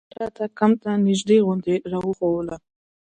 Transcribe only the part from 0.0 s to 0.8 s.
هغه راته کمپ